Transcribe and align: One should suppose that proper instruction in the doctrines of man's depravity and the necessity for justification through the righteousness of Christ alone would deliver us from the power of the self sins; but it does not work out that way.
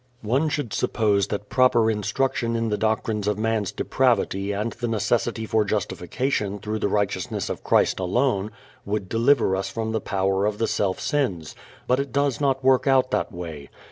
One 0.23 0.49
should 0.49 0.73
suppose 0.73 1.27
that 1.27 1.47
proper 1.49 1.91
instruction 1.91 2.55
in 2.55 2.69
the 2.69 2.75
doctrines 2.77 3.27
of 3.27 3.37
man's 3.37 3.71
depravity 3.71 4.51
and 4.51 4.71
the 4.73 4.87
necessity 4.87 5.45
for 5.45 5.63
justification 5.63 6.57
through 6.57 6.79
the 6.79 6.87
righteousness 6.87 7.51
of 7.51 7.63
Christ 7.63 7.99
alone 7.99 8.49
would 8.83 9.07
deliver 9.07 9.55
us 9.55 9.69
from 9.69 9.91
the 9.91 10.01
power 10.01 10.47
of 10.47 10.57
the 10.57 10.65
self 10.67 10.99
sins; 10.99 11.53
but 11.85 11.99
it 11.99 12.11
does 12.11 12.41
not 12.41 12.63
work 12.63 12.87
out 12.87 13.11
that 13.11 13.31
way. 13.31 13.69